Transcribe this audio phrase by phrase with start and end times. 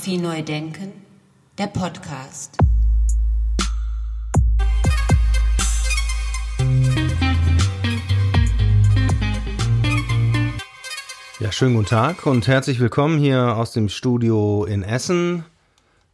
[0.00, 0.92] Fotografie neu denken,
[1.58, 2.56] der Podcast.
[11.38, 15.44] Ja, schönen guten Tag und herzlich willkommen hier aus dem Studio in Essen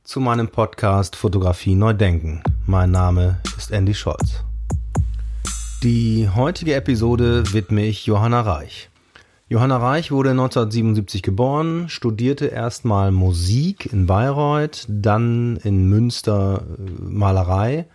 [0.02, 2.42] zu meinem Podcast Fotografie neu denken.
[2.66, 4.42] Mein Name ist Andy Scholz.
[5.84, 8.90] Die heutige Episode widme ich Johanna Reich.
[9.48, 17.86] Johanna Reich wurde 1977 geboren, studierte erstmal Musik in Bayreuth, dann in Münster äh, Malerei,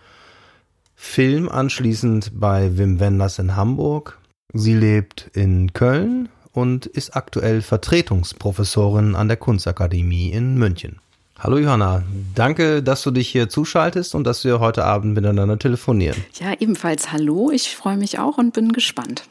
[0.95, 4.17] Film anschließend bei Wim Wenders in Hamburg.
[4.53, 10.99] Sie lebt in Köln und ist aktuell Vertretungsprofessorin an der Kunstakademie in München.
[11.37, 16.23] Hallo Johanna, danke, dass du dich hier zuschaltest und dass wir heute Abend miteinander telefonieren.
[16.39, 19.23] Ja, ebenfalls hallo, ich freue mich auch und bin gespannt.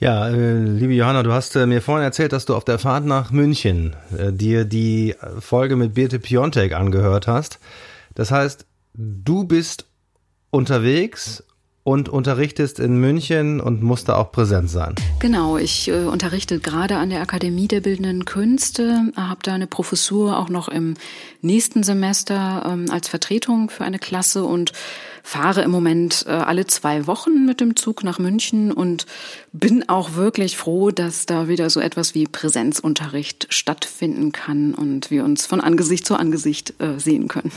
[0.00, 3.04] Ja, äh, liebe Johanna, du hast äh, mir vorhin erzählt, dass du auf der Fahrt
[3.04, 7.58] nach München äh, dir die Folge mit Birte Piontek angehört hast.
[8.14, 9.86] Das heißt, du bist
[10.50, 11.42] unterwegs
[11.82, 14.94] und unterrichtest in München und musst da auch präsent sein.
[15.18, 20.38] Genau, ich äh, unterrichte gerade an der Akademie der Bildenden Künste, habe da eine Professur
[20.38, 20.94] auch noch im
[21.40, 24.72] nächsten Semester ähm, als Vertretung für eine Klasse und
[25.28, 29.04] fahre im Moment äh, alle zwei Wochen mit dem Zug nach München und
[29.52, 35.24] bin auch wirklich froh, dass da wieder so etwas wie Präsenzunterricht stattfinden kann und wir
[35.24, 37.52] uns von Angesicht zu Angesicht äh, sehen können.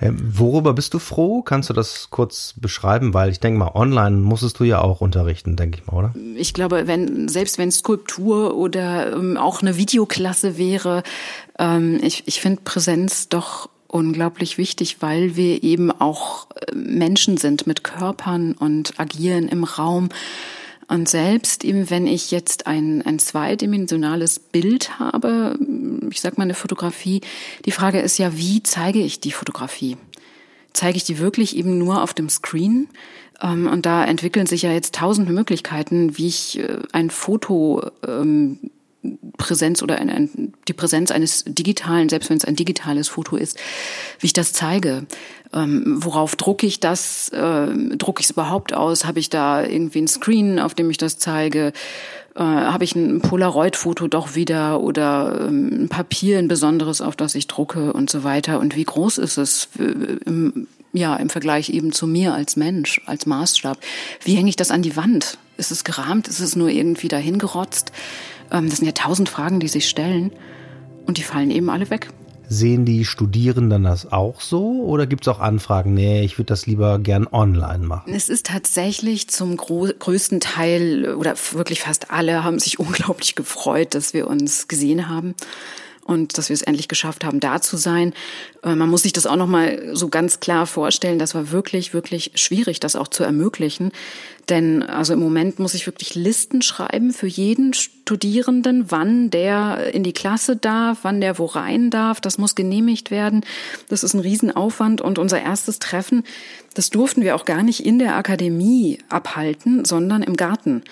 [0.00, 1.42] Ähm, worüber bist du froh?
[1.42, 3.12] Kannst du das kurz beschreiben?
[3.12, 6.14] Weil ich denke mal, online musstest du ja auch unterrichten, denke ich mal, oder?
[6.34, 11.02] Ich glaube, wenn, selbst wenn Skulptur oder ähm, auch eine Videoklasse wäre,
[11.58, 17.66] ähm, ich, ich finde Präsenz doch unglaublich wichtig, weil wir eben auch äh, Menschen sind
[17.66, 20.08] mit Körpern und agieren im Raum.
[20.88, 25.58] Und selbst eben, wenn ich jetzt ein, ein zweidimensionales Bild habe,
[26.10, 27.22] ich sag mal eine Fotografie,
[27.64, 29.96] die Frage ist ja, wie zeige ich die Fotografie?
[30.72, 32.88] Zeige ich die wirklich eben nur auf dem Screen?
[33.42, 38.58] Ähm, und da entwickeln sich ja jetzt tausende Möglichkeiten, wie ich äh, ein Foto ähm,
[39.38, 43.58] Präsenz oder ein, ein, die Präsenz eines digitalen, selbst wenn es ein digitales Foto ist,
[44.20, 45.06] wie ich das zeige.
[45.52, 47.28] Ähm, worauf drucke ich das?
[47.30, 49.04] Äh, drucke ich es überhaupt aus?
[49.04, 51.72] Habe ich da irgendwie ein Screen, auf dem ich das zeige?
[52.34, 57.34] Äh, Habe ich ein Polaroid-Foto doch wieder oder ähm, ein Papier, ein besonderes, auf das
[57.34, 58.60] ich drucke und so weiter?
[58.60, 63.26] Und wie groß ist es im, ja, im Vergleich eben zu mir als Mensch, als
[63.26, 63.78] Maßstab?
[64.24, 65.38] Wie hänge ich das an die Wand?
[65.56, 66.28] Ist es gerahmt?
[66.28, 67.90] Ist es nur irgendwie dahingerotzt?
[67.90, 70.32] Ähm, das sind ja tausend Fragen, die sich stellen
[71.06, 72.08] und die fallen eben alle weg.
[72.48, 76.66] Sehen die Studierenden das auch so oder gibt es auch Anfragen, nee, ich würde das
[76.66, 78.12] lieber gern online machen?
[78.14, 84.14] Es ist tatsächlich zum größten Teil oder wirklich fast alle haben sich unglaublich gefreut, dass
[84.14, 85.34] wir uns gesehen haben
[86.06, 88.12] und dass wir es endlich geschafft haben, da zu sein.
[88.62, 91.18] Äh, man muss sich das auch noch mal so ganz klar vorstellen.
[91.18, 93.92] Das war wirklich, wirklich schwierig, das auch zu ermöglichen.
[94.48, 100.04] Denn also im Moment muss ich wirklich Listen schreiben für jeden Studierenden, wann der in
[100.04, 102.20] die Klasse darf, wann der wo rein darf.
[102.20, 103.44] Das muss genehmigt werden.
[103.88, 105.00] Das ist ein Riesenaufwand.
[105.00, 106.22] Und unser erstes Treffen,
[106.74, 110.82] das durften wir auch gar nicht in der Akademie abhalten, sondern im Garten.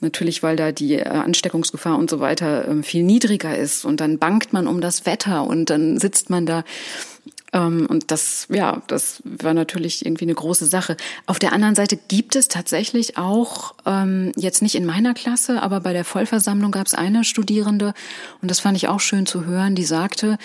[0.00, 3.84] Natürlich, weil da die äh, Ansteckungsgefahr und so weiter ähm, viel niedriger ist.
[3.84, 6.64] Und dann bangt man um das Wetter und dann sitzt man da.
[7.54, 10.96] Ähm, und das, ja, das war natürlich irgendwie eine große Sache.
[11.26, 15.80] Auf der anderen Seite gibt es tatsächlich auch, ähm, jetzt nicht in meiner Klasse, aber
[15.80, 17.94] bei der Vollversammlung gab es eine Studierende,
[18.42, 20.36] und das fand ich auch schön zu hören, die sagte,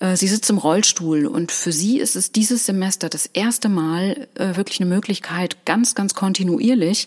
[0.00, 4.26] äh, sie sitzt im Rollstuhl und für sie ist es dieses Semester das erste Mal
[4.34, 7.06] äh, wirklich eine Möglichkeit, ganz, ganz kontinuierlich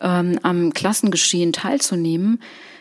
[0.00, 2.40] ähm, am Klassengeschehen teilzunehmen,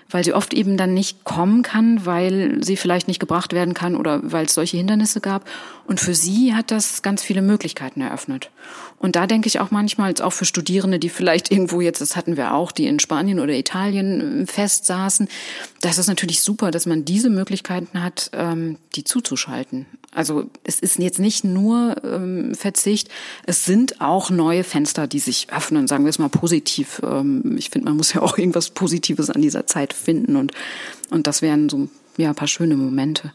[0.10, 3.96] weil sie oft eben dann nicht kommen kann, weil sie vielleicht nicht gebracht werden kann
[3.96, 5.48] oder weil es solche Hindernisse gab.
[5.86, 8.50] Und für sie hat das ganz viele Möglichkeiten eröffnet.
[9.00, 12.36] Und da denke ich auch manchmal, auch für Studierende, die vielleicht irgendwo jetzt, das hatten
[12.36, 15.28] wir auch, die in Spanien oder Italien äh, festsaßen,
[15.82, 19.86] das ist natürlich super, dass man diese Möglichkeiten hat, ähm, die zuzuschalten.
[20.12, 23.10] Also es ist jetzt nicht nur ähm, Verzicht,
[23.46, 27.00] es sind auch neue Fenster, die sich öffnen, sagen wir es mal positiv.
[27.04, 30.54] Ähm, ich finde, man muss ja auch irgendwas Positives an dieser Zeit finden und,
[31.12, 33.32] und das wären so ja, ein paar schöne Momente.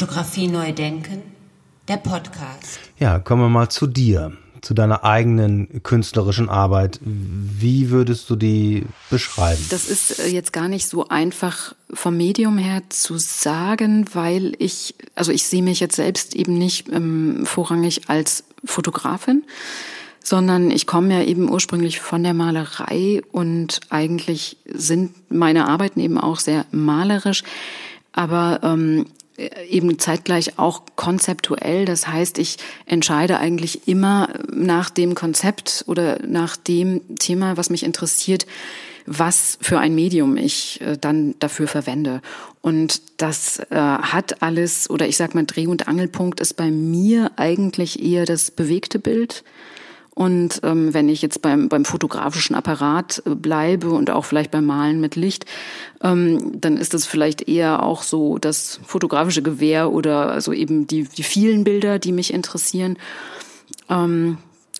[0.00, 1.20] Fotografie neu denken,
[1.86, 2.80] der Podcast.
[2.98, 4.32] Ja, kommen wir mal zu dir.
[4.62, 7.00] zu deiner eigenen künstlerischen Arbeit.
[7.02, 9.62] Wie würdest du die beschreiben?
[9.68, 14.94] Das ist äh, jetzt gar nicht so einfach vom Medium her zu sagen, weil ich,
[15.14, 19.44] also ich sehe mich jetzt selbst eben nicht ähm, vorrangig als Fotografin,
[20.24, 26.16] sondern ich komme ja eben ursprünglich von der Malerei und eigentlich sind meine Arbeiten eben
[26.16, 27.44] auch sehr malerisch.
[28.12, 29.06] Aber ähm,
[29.68, 31.84] eben zeitgleich auch konzeptuell.
[31.84, 37.82] Das heißt, ich entscheide eigentlich immer nach dem Konzept oder nach dem Thema, was mich
[37.82, 38.46] interessiert,
[39.06, 42.20] was für ein Medium ich äh, dann dafür verwende.
[42.60, 47.32] Und das äh, hat alles, oder ich sag mal, Dreh- und Angelpunkt ist bei mir
[47.36, 49.42] eigentlich eher das bewegte Bild.
[50.20, 54.66] Und ähm, wenn ich jetzt beim, beim fotografischen Apparat äh, bleibe und auch vielleicht beim
[54.66, 55.46] Malen mit Licht,
[56.02, 61.04] ähm, dann ist das vielleicht eher auch so das fotografische Gewehr oder also eben die,
[61.04, 62.98] die vielen Bilder, die mich interessieren.
[63.88, 64.36] Ähm,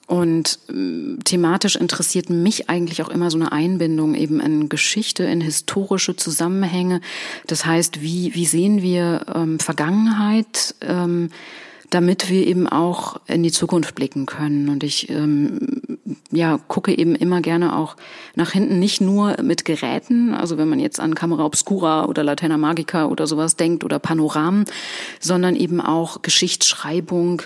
[0.06, 5.40] und äh, thematisch interessiert mich eigentlich auch immer so eine Einbindung eben in Geschichte, in
[5.40, 7.00] historische Zusammenhänge.
[7.46, 10.74] Das heißt, wie, wie sehen wir ähm, Vergangenheit?
[10.82, 11.30] Ähm,
[11.90, 14.68] damit wir eben auch in die Zukunft blicken können.
[14.68, 15.58] Und ich ähm,
[16.30, 17.96] ja, gucke eben immer gerne auch
[18.36, 22.56] nach hinten, nicht nur mit Geräten, also wenn man jetzt an Camera Obscura oder Laterna
[22.56, 24.64] Magica oder sowas denkt oder Panoramen,
[25.18, 27.42] sondern eben auch Geschichtsschreibung.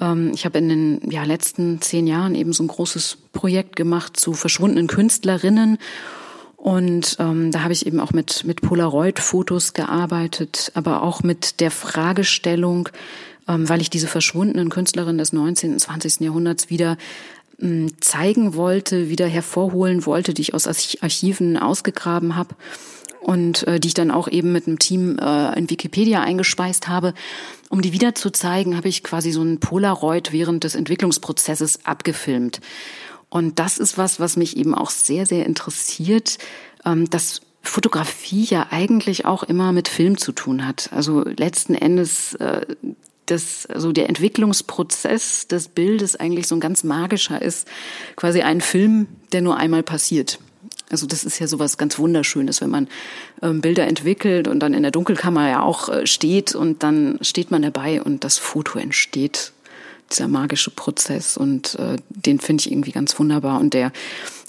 [0.00, 4.18] Ähm, ich habe in den ja, letzten zehn Jahren eben so ein großes Projekt gemacht
[4.18, 5.78] zu verschwundenen Künstlerinnen.
[6.56, 11.70] Und ähm, da habe ich eben auch mit, mit Polaroid-Fotos gearbeitet, aber auch mit der
[11.70, 12.88] Fragestellung,
[13.46, 15.72] weil ich diese verschwundenen Künstlerinnen des 19.
[15.72, 16.20] und 20.
[16.20, 16.96] Jahrhunderts wieder
[17.60, 22.54] ähm, zeigen wollte, wieder hervorholen wollte, die ich aus Archiven ausgegraben habe
[23.20, 27.14] und äh, die ich dann auch eben mit einem Team äh, in Wikipedia eingespeist habe.
[27.70, 32.60] Um die wieder zu zeigen, habe ich quasi so ein Polaroid während des Entwicklungsprozesses abgefilmt.
[33.28, 36.38] Und das ist was, was mich eben auch sehr, sehr interessiert,
[36.84, 40.90] ähm, dass Fotografie ja eigentlich auch immer mit Film zu tun hat.
[40.92, 42.64] Also letzten Endes äh,
[43.26, 47.68] dass also der Entwicklungsprozess des Bildes eigentlich so ein ganz magischer ist,
[48.14, 50.38] quasi ein Film, der nur einmal passiert.
[50.88, 52.88] Also das ist ja sowas ganz Wunderschönes, wenn man
[53.42, 57.50] ähm, Bilder entwickelt und dann in der Dunkelkammer ja auch äh, steht und dann steht
[57.50, 59.52] man dabei und das Foto entsteht.
[60.12, 63.90] Dieser magische Prozess und äh, den finde ich irgendwie ganz wunderbar und der,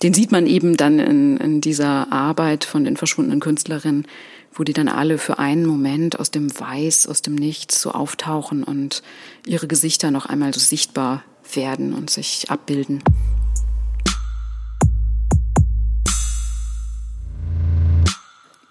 [0.04, 4.06] den sieht man eben dann in, in dieser Arbeit von den verschwundenen Künstlerinnen
[4.54, 8.64] wo die dann alle für einen Moment aus dem Weiß, aus dem Nichts so auftauchen
[8.64, 9.04] und
[9.46, 11.24] ihre Gesichter noch einmal so sichtbar
[11.54, 13.04] werden und sich abbilden.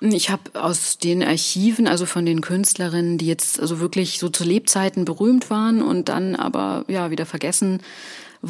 [0.00, 4.44] Ich habe aus den Archiven, also von den Künstlerinnen, die jetzt also wirklich so zu
[4.44, 7.81] Lebzeiten berühmt waren und dann aber ja wieder vergessen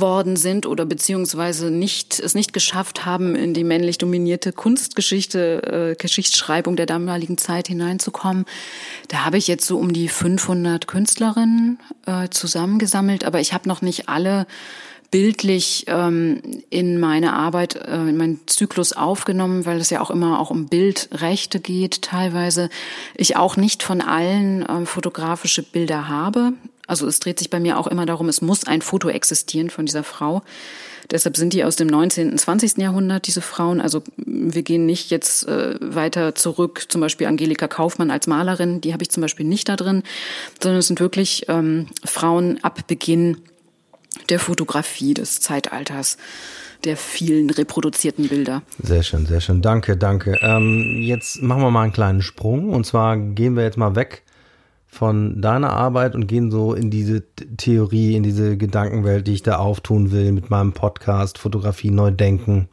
[0.00, 5.94] worden sind oder beziehungsweise nicht, es nicht geschafft haben, in die männlich dominierte Kunstgeschichte, äh,
[6.00, 8.44] Geschichtsschreibung der damaligen Zeit hineinzukommen.
[9.08, 13.82] Da habe ich jetzt so um die 500 Künstlerinnen äh, zusammengesammelt, aber ich habe noch
[13.82, 14.46] nicht alle
[15.10, 20.40] bildlich ähm, in meine Arbeit, äh, in meinen Zyklus aufgenommen, weil es ja auch immer
[20.40, 22.68] auch um Bildrechte geht teilweise.
[23.14, 26.52] Ich auch nicht von allen äh, fotografische Bilder habe.
[26.86, 29.86] Also es dreht sich bei mir auch immer darum, es muss ein Foto existieren von
[29.86, 30.42] dieser Frau.
[31.10, 32.32] Deshalb sind die aus dem 19.
[32.32, 32.78] und 20.
[32.78, 33.80] Jahrhundert, diese Frauen.
[33.80, 38.92] Also wir gehen nicht jetzt äh, weiter zurück, zum Beispiel Angelika Kaufmann als Malerin, die
[38.92, 40.02] habe ich zum Beispiel nicht da drin,
[40.60, 43.38] sondern es sind wirklich ähm, Frauen ab Beginn
[44.30, 46.16] der Fotografie des Zeitalters
[46.84, 48.62] der vielen reproduzierten Bilder.
[48.82, 49.62] Sehr schön, sehr schön.
[49.62, 50.36] Danke, danke.
[50.42, 52.70] Ähm, jetzt machen wir mal einen kleinen Sprung.
[52.70, 54.22] Und zwar gehen wir jetzt mal weg
[54.96, 57.22] von deiner Arbeit und gehen so in diese
[57.58, 62.68] Theorie, in diese Gedankenwelt, die ich da auftun will mit meinem Podcast Fotografie neu denken.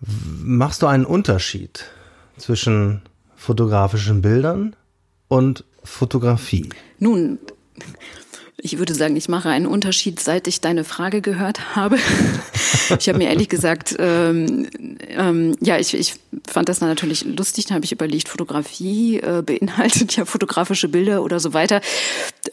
[0.00, 1.86] Machst du einen Unterschied
[2.36, 3.02] zwischen
[3.34, 4.76] fotografischen Bildern
[5.26, 6.68] und Fotografie?
[7.00, 7.40] Nun,
[8.64, 11.98] ich würde sagen, ich mache einen Unterschied, seit ich deine Frage gehört habe.
[12.98, 14.66] ich habe mir ehrlich gesagt, ähm,
[15.06, 16.14] ähm, ja, ich, ich
[16.46, 17.66] fand das natürlich lustig.
[17.66, 21.82] Da habe ich überlegt, Fotografie äh, beinhaltet ja fotografische Bilder oder so weiter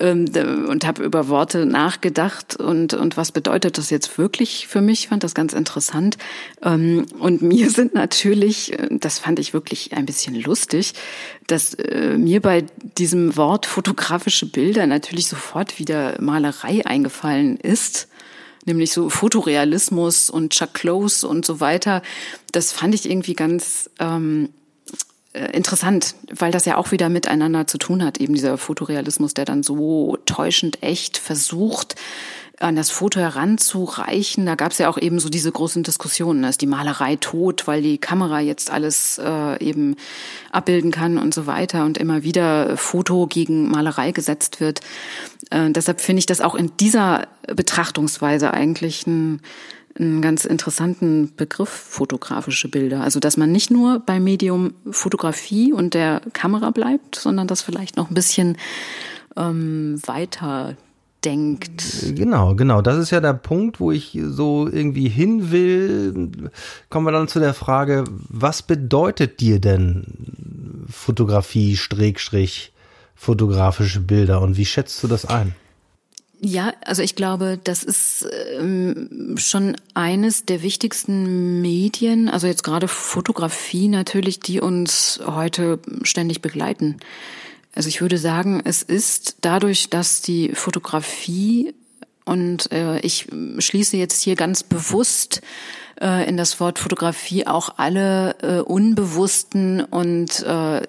[0.01, 0.25] ähm,
[0.67, 5.07] und habe über Worte nachgedacht und und was bedeutet das jetzt wirklich für mich?
[5.07, 6.17] Fand das ganz interessant.
[6.61, 10.93] Ähm, und mir sind natürlich, äh, das fand ich wirklich ein bisschen lustig,
[11.47, 12.65] dass äh, mir bei
[12.97, 18.07] diesem Wort fotografische Bilder natürlich sofort wieder Malerei eingefallen ist
[18.65, 22.01] nämlich so Fotorealismus und Chuck Close und so weiter.
[22.51, 24.49] Das fand ich irgendwie ganz, ähm,
[25.33, 29.45] äh, interessant, weil das ja auch wieder miteinander zu tun hat, eben dieser Fotorealismus, der
[29.45, 31.95] dann so täuschend echt versucht,
[32.61, 34.45] an das Foto heranzureichen.
[34.45, 36.43] Da gab es ja auch eben so diese großen Diskussionen.
[36.43, 39.95] Ist die Malerei tot, weil die Kamera jetzt alles äh, eben
[40.51, 44.81] abbilden kann und so weiter und immer wieder Foto gegen Malerei gesetzt wird.
[45.49, 49.41] Äh, deshalb finde ich das auch in dieser Betrachtungsweise eigentlich ein
[49.99, 53.01] einen ganz interessanten Begriff fotografische Bilder.
[53.01, 57.97] Also dass man nicht nur beim Medium Fotografie und der Kamera bleibt, sondern das vielleicht
[57.97, 58.57] noch ein bisschen
[59.35, 60.77] ähm, weiter
[61.23, 61.83] denkt.
[62.15, 62.81] Genau, genau.
[62.81, 66.51] Das ist ja der Punkt, wo ich so irgendwie hin will.
[66.89, 70.05] Kommen wir dann zu der Frage, was bedeutet dir denn
[70.89, 72.73] Fotografie, Schrägstrich,
[73.15, 75.55] fotografische Bilder und wie schätzt du das ein?
[76.43, 82.87] Ja, also ich glaube, das ist ähm, schon eines der wichtigsten Medien, also jetzt gerade
[82.87, 86.97] Fotografie natürlich, die uns heute ständig begleiten.
[87.73, 91.73] Also ich würde sagen, es ist dadurch, dass die Fotografie
[92.25, 95.41] und äh, ich schließe jetzt hier ganz bewusst
[95.99, 100.81] äh, in das Wort Fotografie auch alle äh, unbewussten und äh,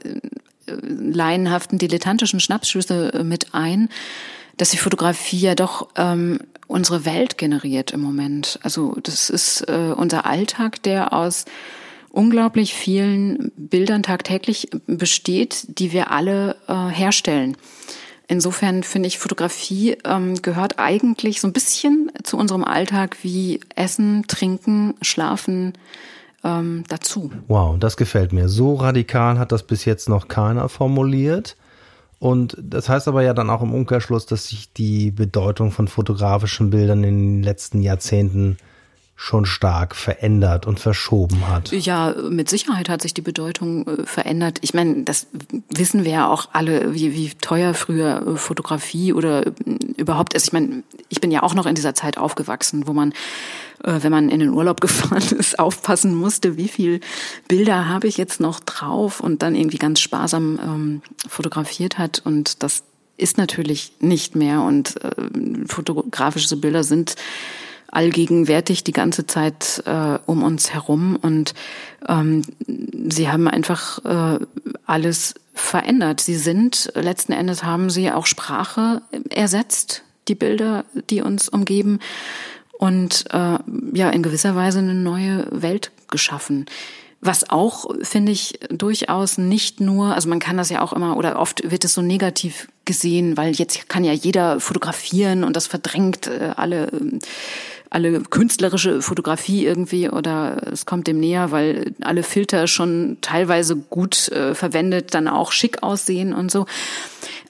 [0.67, 3.89] laienhaften dilettantischen Schnapsschüsse äh, mit ein
[4.57, 8.59] dass die Fotografie ja doch ähm, unsere Welt generiert im Moment.
[8.62, 11.45] Also das ist äh, unser Alltag, der aus
[12.12, 17.57] unglaublich vielen Bildern tagtäglich besteht, die wir alle äh, herstellen.
[18.28, 24.25] Insofern finde ich, Fotografie ähm, gehört eigentlich so ein bisschen zu unserem Alltag wie Essen,
[24.28, 25.75] Trinken, Schlafen
[26.45, 27.31] ähm, dazu.
[27.49, 28.49] Wow, das gefällt mir.
[28.49, 31.57] So radikal hat das bis jetzt noch keiner formuliert.
[32.19, 36.71] Und das heißt aber ja dann auch im Umkehrschluss, dass sich die Bedeutung von fotografischen
[36.71, 38.59] Bildern in den letzten Jahrzehnten
[39.23, 41.71] schon stark verändert und verschoben hat.
[41.71, 44.59] Ja, mit Sicherheit hat sich die Bedeutung äh, verändert.
[44.62, 45.29] Ich meine, das
[45.71, 49.52] wissen wir ja auch alle, wie, wie teuer früher äh, Fotografie oder äh,
[49.97, 50.49] überhaupt ist.
[50.49, 53.14] Ich meine, ich bin ja auch noch in dieser Zeit aufgewachsen, wo man,
[53.85, 56.99] wenn man in den Urlaub gefahren ist, aufpassen musste, wie viel
[57.47, 62.23] Bilder habe ich jetzt noch drauf und dann irgendwie ganz sparsam ähm, fotografiert hat.
[62.25, 62.83] Und das
[63.17, 64.62] ist natürlich nicht mehr.
[64.62, 65.11] Und äh,
[65.69, 67.14] fotografische Bilder sind
[67.93, 71.55] allgegenwärtig die ganze Zeit äh, um uns herum und
[72.09, 74.45] ähm, sie haben einfach äh,
[74.87, 76.21] alles verändert.
[76.21, 82.01] Sie sind, letzten Endes haben sie auch Sprache ersetzt, die Bilder, die uns umgeben
[82.79, 83.59] und äh,
[83.93, 86.67] ja, in gewisser Weise eine neue Welt geschaffen.
[87.25, 91.38] Was auch, finde ich, durchaus nicht nur, also man kann das ja auch immer, oder
[91.38, 96.26] oft wird es so negativ gesehen, weil jetzt kann ja jeder fotografieren und das verdrängt
[96.26, 96.88] äh, alle
[97.93, 104.29] alle künstlerische Fotografie irgendwie oder es kommt dem näher, weil alle Filter schon teilweise gut
[104.29, 106.64] äh, verwendet, dann auch schick aussehen und so.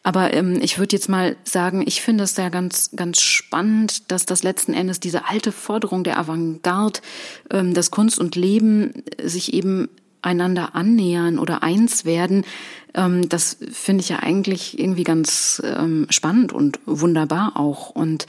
[0.02, 4.26] Aber ähm, ich würde jetzt mal sagen, ich finde es ja ganz, ganz spannend, dass
[4.26, 7.00] das letzten Endes diese alte Forderung der Avantgarde,
[7.50, 9.88] ähm, dass Kunst und Leben sich eben
[10.20, 12.44] einander annähern oder eins werden,
[12.94, 17.90] ähm, das finde ich ja eigentlich irgendwie ganz ähm, spannend und wunderbar auch.
[17.90, 18.26] Und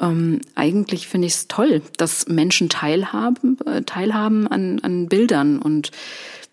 [0.00, 5.90] ähm, eigentlich finde ich es toll, dass Menschen teilhaben, äh, teilhaben an, an Bildern und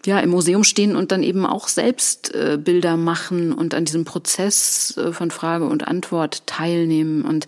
[0.06, 4.06] ja, im Museum stehen und dann eben auch selbst äh, Bilder machen und an diesem
[4.06, 7.24] Prozess äh, von Frage und Antwort teilnehmen.
[7.24, 7.46] Und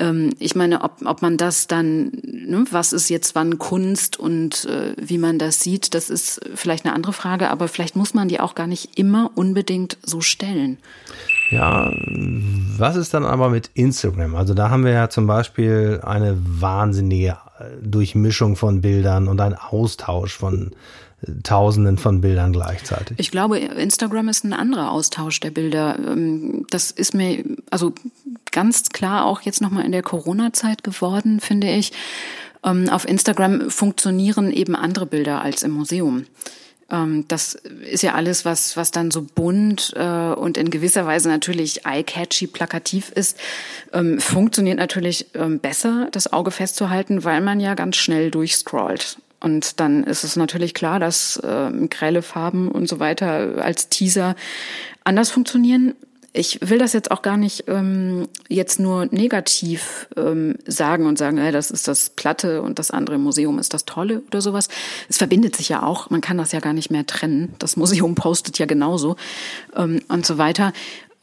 [0.00, 4.64] ähm, ich meine, ob, ob man das dann, ne, was ist jetzt wann Kunst und
[4.64, 8.28] äh, wie man das sieht, das ist vielleicht eine andere Frage, aber vielleicht muss man
[8.28, 10.78] die auch gar nicht immer unbedingt so stellen.
[11.50, 11.92] Ja,
[12.78, 14.36] was ist dann aber mit Instagram?
[14.36, 19.54] Also da haben wir ja zum Beispiel eine wahnsinnige äh, Durchmischung von Bildern und ein
[19.54, 20.72] Austausch von
[21.42, 23.18] Tausenden von Bildern gleichzeitig.
[23.18, 25.98] Ich glaube, Instagram ist ein anderer Austausch der Bilder.
[25.98, 27.92] Ähm, das ist mir also
[28.52, 31.92] ganz klar auch jetzt nochmal in der Corona-Zeit geworden, finde ich.
[32.64, 36.24] Ähm, auf Instagram funktionieren eben andere Bilder als im Museum.
[36.90, 41.28] Ähm, das ist ja alles, was, was dann so bunt äh, und in gewisser Weise
[41.28, 43.38] natürlich eye-catchy, plakativ ist,
[44.18, 45.26] funktioniert natürlich
[45.60, 49.18] besser, das Auge festzuhalten, weil man ja ganz schnell durchscrollt.
[49.40, 54.36] Und dann ist es natürlich klar, dass äh, grelle Farben und so weiter als Teaser
[55.04, 55.94] anders funktionieren
[56.32, 61.38] ich will das jetzt auch gar nicht ähm, jetzt nur negativ ähm, sagen und sagen,
[61.38, 64.68] hey, das ist das Platte und das andere Museum ist das Tolle oder sowas.
[65.08, 67.54] Es verbindet sich ja auch, man kann das ja gar nicht mehr trennen.
[67.58, 69.16] Das Museum postet ja genauso
[69.74, 70.72] ähm, und so weiter.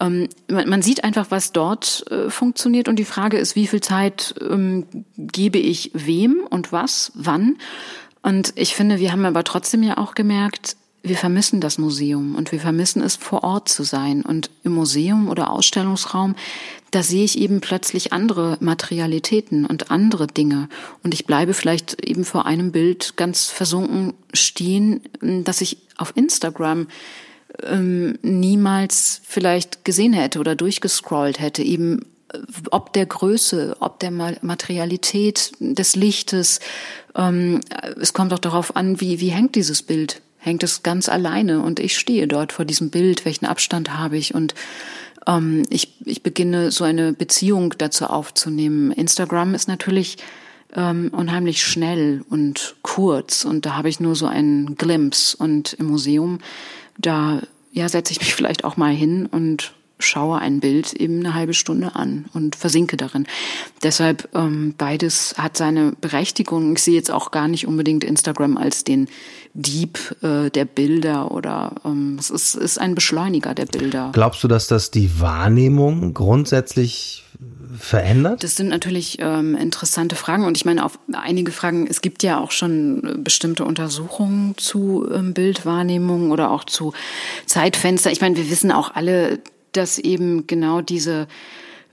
[0.02, 3.82] Ähm, man, man, sieht einfach, was dort äh, funktioniert und die Frage ist, wie viel
[3.82, 4.86] Zeit ähm,
[5.18, 7.58] gebe ich wem und was, wann.
[8.28, 12.52] Und ich finde, wir haben aber trotzdem ja auch gemerkt, wir vermissen das Museum und
[12.52, 14.22] wir vermissen es, vor Ort zu sein.
[14.22, 16.36] Und im Museum oder Ausstellungsraum,
[16.92, 20.68] da sehe ich eben plötzlich andere Materialitäten und andere Dinge.
[21.04, 26.88] Und ich bleibe vielleicht eben vor einem Bild ganz versunken stehen, das ich auf Instagram
[27.64, 32.02] ähm, niemals vielleicht gesehen hätte oder durchgescrollt hätte, eben
[32.72, 36.60] ob der Größe, ob der Materialität des Lichtes.
[37.16, 37.62] Ähm,
[38.00, 41.80] es kommt auch darauf an, wie, wie hängt dieses Bild hängt es ganz alleine und
[41.80, 44.56] ich stehe dort vor diesem Bild, welchen Abstand habe ich und
[45.28, 48.92] ähm, ich, ich beginne so eine Beziehung dazu aufzunehmen.
[48.92, 50.18] Instagram ist natürlich
[50.74, 55.88] ähm, unheimlich schnell und kurz und da habe ich nur so einen Glimpse und im
[55.88, 56.40] Museum,
[56.98, 57.42] da
[57.72, 61.54] ja, setze ich mich vielleicht auch mal hin und schaue ein Bild eben eine halbe
[61.54, 63.26] Stunde an und versinke darin.
[63.84, 66.74] Deshalb ähm, beides hat seine Berechtigung.
[66.76, 69.08] Ich sehe jetzt auch gar nicht unbedingt Instagram als den
[69.54, 74.12] Dieb äh, der Bilder oder ähm, es ist, ist ein Beschleuniger der Bilder.
[74.14, 77.24] Glaubst du, dass das die Wahrnehmung grundsätzlich
[77.78, 78.44] verändert?
[78.44, 82.40] Das sind natürlich ähm, interessante Fragen und ich meine auf einige Fragen, es gibt ja
[82.40, 86.94] auch schon bestimmte Untersuchungen zu ähm, Bildwahrnehmung oder auch zu
[87.46, 88.12] Zeitfenster.
[88.12, 89.40] Ich meine, wir wissen auch alle,
[89.72, 91.28] dass eben genau diese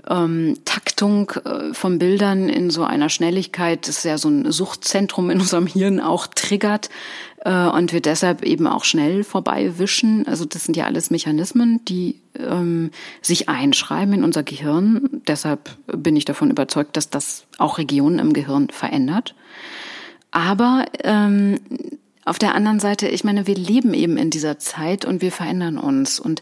[0.08, 5.30] ähm, Taktung äh, von Bildern in so einer Schnelligkeit, das ist ja so ein Suchtzentrum
[5.30, 6.90] in unserem Hirn auch triggert
[7.44, 10.26] äh, und wir deshalb eben auch schnell vorbeiwischen.
[10.26, 12.90] Also das sind ja alles Mechanismen, die ähm,
[13.22, 15.22] sich einschreiben in unser Gehirn.
[15.26, 19.34] Deshalb bin ich davon überzeugt, dass das auch Regionen im Gehirn verändert.
[20.30, 21.60] Aber ähm,
[22.24, 25.78] auf der anderen Seite, ich meine, wir leben eben in dieser Zeit und wir verändern
[25.78, 26.18] uns.
[26.18, 26.40] Und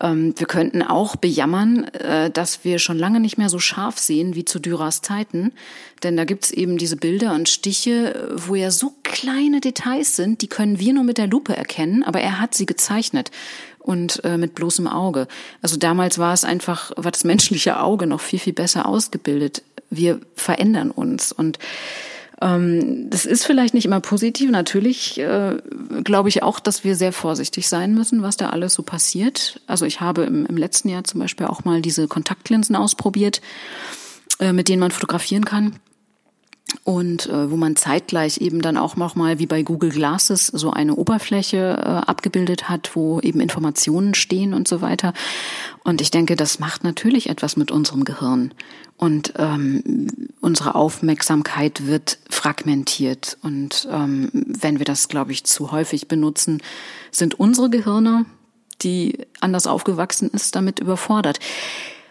[0.00, 4.34] ähm, wir könnten auch bejammern, äh, dass wir schon lange nicht mehr so scharf sehen
[4.34, 5.52] wie zu Dürers Zeiten.
[6.02, 10.48] Denn da gibt's eben diese Bilder und Stiche, wo ja so kleine Details sind, die
[10.48, 13.30] können wir nur mit der Lupe erkennen, aber er hat sie gezeichnet
[13.78, 15.26] und äh, mit bloßem Auge.
[15.62, 19.62] Also damals war es einfach, war das menschliche Auge noch viel, viel besser ausgebildet.
[19.90, 21.58] Wir verändern uns und
[22.40, 24.50] das ist vielleicht nicht immer positiv.
[24.50, 25.56] Natürlich äh,
[26.04, 29.60] glaube ich auch, dass wir sehr vorsichtig sein müssen, was da alles so passiert.
[29.66, 33.40] Also ich habe im, im letzten Jahr zum Beispiel auch mal diese Kontaktlinsen ausprobiert,
[34.38, 35.80] äh, mit denen man fotografieren kann
[36.84, 40.96] und äh, wo man zeitgleich eben dann auch nochmal wie bei Google Glasses so eine
[40.96, 45.14] Oberfläche äh, abgebildet hat, wo eben Informationen stehen und so weiter.
[45.84, 48.52] Und ich denke, das macht natürlich etwas mit unserem Gehirn.
[48.96, 50.08] Und ähm,
[50.40, 53.36] unsere Aufmerksamkeit wird fragmentiert.
[53.42, 56.62] Und ähm, wenn wir das, glaube ich, zu häufig benutzen,
[57.10, 58.26] sind unsere Gehirne,
[58.82, 61.40] die anders aufgewachsen ist, damit überfordert.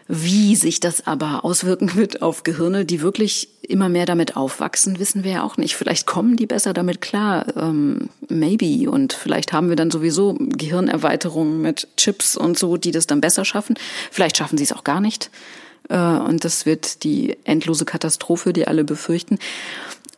[0.09, 5.23] Wie sich das aber auswirken wird auf Gehirne, die wirklich immer mehr damit aufwachsen, wissen
[5.23, 5.77] wir ja auch nicht.
[5.77, 8.89] Vielleicht kommen die besser damit klar, ähm, maybe.
[8.89, 13.45] Und vielleicht haben wir dann sowieso Gehirnerweiterungen mit Chips und so, die das dann besser
[13.45, 13.75] schaffen.
[14.11, 15.29] Vielleicht schaffen sie es auch gar nicht.
[15.89, 19.39] Äh, und das wird die endlose Katastrophe, die alle befürchten.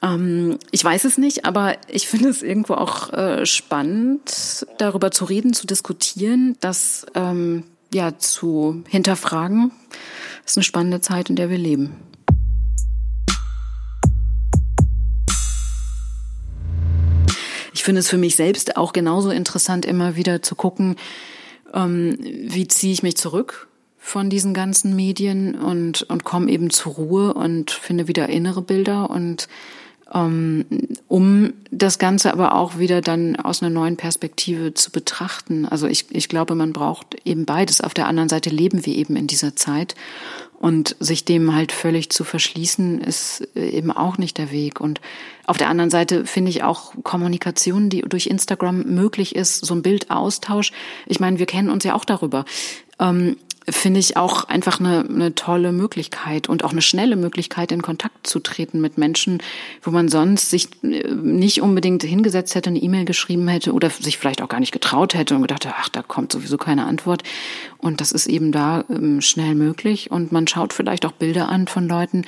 [0.02, 5.26] Ähm, ich weiß es nicht, aber ich finde es irgendwo auch äh, spannend, darüber zu
[5.26, 9.72] reden, zu diskutieren, dass ähm, ja, zu hinterfragen.
[10.44, 11.96] Das ist eine spannende Zeit, in der wir leben.
[17.74, 20.96] Ich finde es für mich selbst auch genauso interessant, immer wieder zu gucken,
[21.74, 26.94] ähm, wie ziehe ich mich zurück von diesen ganzen Medien und, und komme eben zur
[26.94, 29.48] Ruhe und finde wieder innere Bilder und
[30.12, 35.67] um das Ganze aber auch wieder dann aus einer neuen Perspektive zu betrachten.
[35.67, 37.82] Also ich, ich glaube, man braucht eben beides.
[37.82, 39.93] Auf der anderen Seite leben wir eben in dieser Zeit
[40.60, 44.82] und sich dem halt völlig zu verschließen, ist eben auch nicht der Weg.
[44.82, 45.00] Und
[45.45, 49.84] auf der anderen Seite finde ich auch Kommunikation, die durch Instagram möglich ist, so ein
[49.84, 50.72] Bildaustausch.
[51.06, 52.45] Ich meine, wir kennen uns ja auch darüber.
[53.00, 53.38] Ähm,
[53.72, 58.28] finde ich auch einfach eine, eine tolle Möglichkeit und auch eine schnelle Möglichkeit, in Kontakt
[58.28, 59.42] zu treten mit Menschen,
[59.82, 64.18] wo man sonst sich äh, nicht unbedingt hingesetzt hätte, eine E-Mail geschrieben hätte oder sich
[64.18, 67.24] vielleicht auch gar nicht getraut hätte und gedacht, ach, da kommt sowieso keine Antwort.
[67.78, 70.12] Und das ist eben da ähm, schnell möglich.
[70.12, 72.26] Und man schaut vielleicht auch Bilder an von Leuten,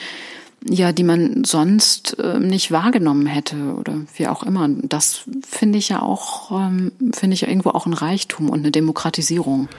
[0.63, 4.69] ja, die man sonst äh, nicht wahrgenommen hätte oder wie auch immer.
[4.69, 8.71] Das finde ich ja auch, ähm, finde ich ja irgendwo auch ein Reichtum und eine
[8.71, 9.69] Demokratisierung.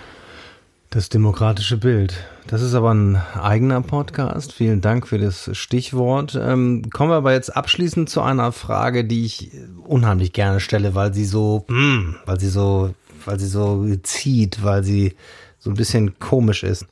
[0.93, 2.13] Das demokratische Bild.
[2.49, 4.53] Das ist aber ein eigener Podcast.
[4.53, 6.39] Vielen Dank für das Stichwort.
[6.39, 9.53] Ähm, kommen wir aber jetzt abschließend zu einer Frage, die ich
[9.87, 14.63] unheimlich gerne stelle, weil sie so, mh, hm, weil sie so, weil sie so zieht,
[14.65, 15.15] weil sie
[15.59, 16.85] so ein bisschen komisch ist.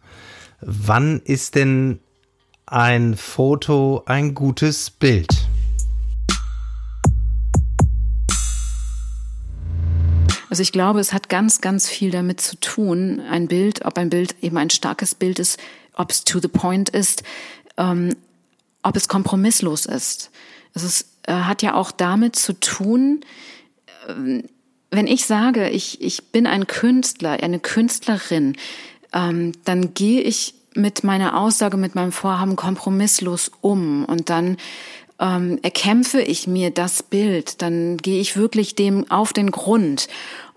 [0.63, 1.99] Wann ist denn
[2.65, 5.29] ein Foto ein gutes Bild?
[10.51, 14.11] Also ich glaube, es hat ganz, ganz viel damit zu tun, ein Bild, ob ein
[14.11, 15.61] Bild eben ein starkes Bild ist,
[15.95, 17.23] ob es to the point ist,
[17.77, 18.17] ähm,
[18.83, 20.31] ob es kompromisslos ist.
[20.75, 23.21] Es ist, äh, hat ja auch damit zu tun,
[24.09, 24.43] äh,
[24.91, 28.57] wenn ich sage, ich, ich bin ein Künstler, eine Künstlerin,
[29.13, 34.57] ähm, dann gehe ich mit meiner Aussage, mit meinem Vorhaben kompromisslos um und dann
[35.21, 40.09] ähm, erkämpfe ich mir das Bild, dann gehe ich wirklich dem auf den Grund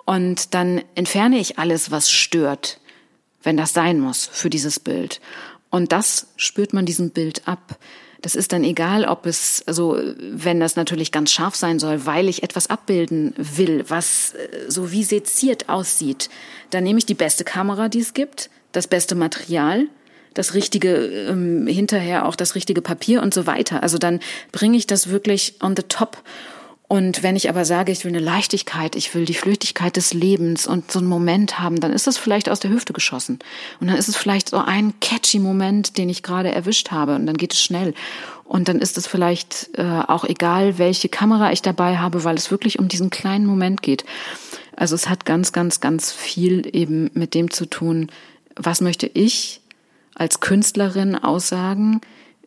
[0.06, 2.80] und dann entferne ich alles, was stört,
[3.44, 5.22] wenn das sein muss für dieses Bild.
[5.70, 7.78] Und das spürt man diesem Bild ab.
[8.22, 12.30] Das ist dann egal, ob es, also wenn das natürlich ganz scharf sein soll, weil
[12.30, 16.30] ich etwas abbilden will, was äh, so wie seziert aussieht,
[16.70, 19.88] dann nehme ich die beste Kamera, die es gibt, das beste Material,
[20.34, 20.96] das richtige,
[21.30, 23.84] ähm, hinterher auch das richtige Papier und so weiter.
[23.84, 24.20] Also dann
[24.52, 26.24] bringe ich das wirklich on the top.
[26.88, 30.68] Und wenn ich aber sage, ich will eine Leichtigkeit, ich will die Flüchtigkeit des Lebens
[30.68, 33.40] und so einen Moment haben, dann ist das vielleicht aus der Hüfte geschossen.
[33.80, 37.16] Und dann ist es vielleicht so ein catchy Moment, den ich gerade erwischt habe.
[37.16, 37.96] Und dann geht es schnell.
[38.44, 42.52] Und dann ist es vielleicht äh, auch egal, welche Kamera ich dabei habe, weil es
[42.52, 44.06] wirklich um diesen kleinen Moment geht.
[44.76, 48.12] Also es hat ganz, ganz, ganz viel eben mit dem zu tun,
[48.56, 49.62] was möchte ich
[50.16, 52.02] als Künstlerin aussagen?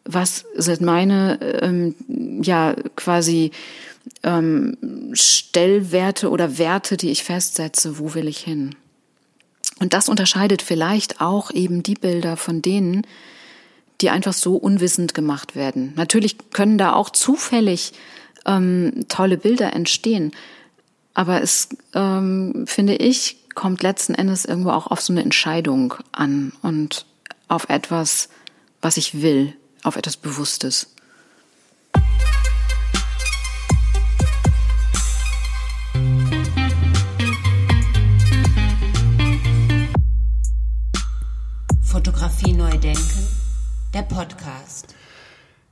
[0.04, 1.94] Was sind meine, ähm,
[2.42, 3.50] ja, quasi
[4.22, 4.76] ähm,
[5.12, 7.98] Stellwerte oder Werte, die ich festsetze?
[7.98, 8.74] Wo will ich hin?
[9.80, 13.06] Und das unterscheidet vielleicht auch eben die Bilder von denen,
[14.00, 15.92] die einfach so unwissend gemacht werden.
[15.96, 17.92] Natürlich können da auch zufällig
[18.46, 20.32] ähm, tolle Bilder entstehen,
[21.14, 26.52] aber es, ähm, finde ich, kommt letzten Endes irgendwo auch auf so eine Entscheidung an
[26.62, 27.06] und
[27.48, 28.28] auf etwas,
[28.80, 30.92] was ich will, auf etwas Bewusstes.
[41.82, 43.26] Fotografie neu denken,
[43.94, 44.94] der Podcast.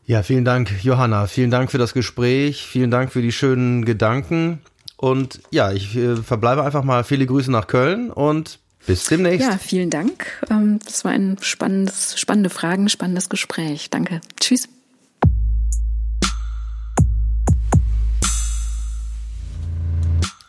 [0.07, 1.27] Ja, vielen Dank, Johanna.
[1.27, 2.67] Vielen Dank für das Gespräch.
[2.67, 4.61] Vielen Dank für die schönen Gedanken.
[4.97, 9.47] Und ja, ich äh, verbleibe einfach mal viele Grüße nach Köln und bis demnächst.
[9.47, 10.27] Ja, vielen Dank.
[10.51, 13.91] Ähm, das war ein spannendes, spannende Fragen, spannendes Gespräch.
[13.91, 14.21] Danke.
[14.41, 14.69] Tschüss.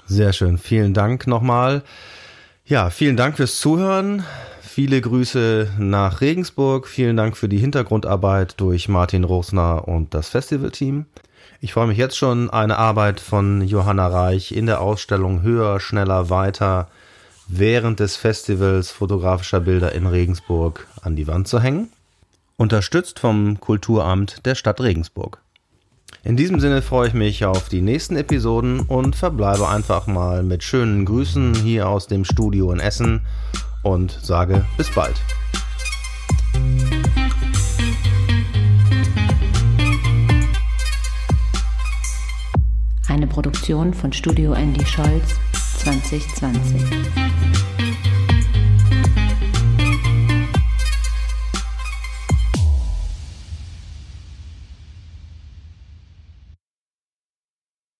[0.07, 0.57] Sehr schön.
[0.57, 1.83] Vielen Dank nochmal.
[2.65, 4.23] Ja, vielen Dank fürs Zuhören.
[4.61, 6.87] Viele Grüße nach Regensburg.
[6.87, 11.05] Vielen Dank für die Hintergrundarbeit durch Martin Rosner und das Festivalteam.
[11.61, 16.29] Ich freue mich jetzt schon, eine Arbeit von Johanna Reich in der Ausstellung Höher, Schneller,
[16.29, 16.89] Weiter
[17.47, 21.89] während des Festivals fotografischer Bilder in Regensburg an die Wand zu hängen.
[22.57, 25.39] Unterstützt vom Kulturamt der Stadt Regensburg.
[26.23, 30.63] In diesem Sinne freue ich mich auf die nächsten Episoden und verbleibe einfach mal mit
[30.63, 33.21] schönen Grüßen hier aus dem Studio in Essen
[33.83, 35.21] und sage bis bald.
[43.07, 45.35] Eine Produktion von Studio Andy Scholz
[45.85, 47.64] 2020.